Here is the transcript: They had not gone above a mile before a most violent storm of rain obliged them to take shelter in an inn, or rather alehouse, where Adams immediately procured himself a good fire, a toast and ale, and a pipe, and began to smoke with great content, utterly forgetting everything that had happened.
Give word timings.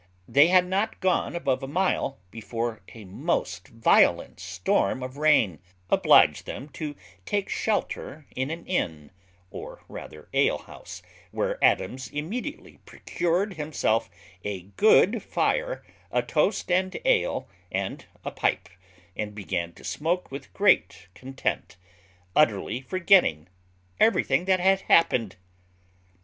They 0.27 0.47
had 0.47 0.65
not 0.65 0.99
gone 0.99 1.35
above 1.35 1.61
a 1.61 1.67
mile 1.67 2.17
before 2.31 2.81
a 2.95 3.05
most 3.05 3.67
violent 3.67 4.39
storm 4.39 5.03
of 5.03 5.15
rain 5.17 5.59
obliged 5.91 6.47
them 6.47 6.69
to 6.69 6.95
take 7.23 7.49
shelter 7.49 8.25
in 8.35 8.49
an 8.49 8.65
inn, 8.65 9.11
or 9.51 9.83
rather 9.87 10.27
alehouse, 10.33 11.03
where 11.29 11.63
Adams 11.63 12.07
immediately 12.09 12.79
procured 12.83 13.53
himself 13.53 14.09
a 14.43 14.63
good 14.75 15.21
fire, 15.21 15.83
a 16.11 16.23
toast 16.23 16.71
and 16.71 16.97
ale, 17.05 17.47
and 17.71 18.05
a 18.25 18.31
pipe, 18.31 18.69
and 19.15 19.35
began 19.35 19.71
to 19.73 19.83
smoke 19.83 20.31
with 20.31 20.51
great 20.51 21.09
content, 21.13 21.77
utterly 22.35 22.81
forgetting 22.81 23.47
everything 23.99 24.45
that 24.45 24.59
had 24.59 24.81
happened. 24.81 25.35